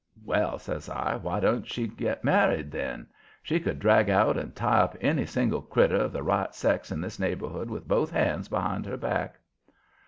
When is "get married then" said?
1.85-3.05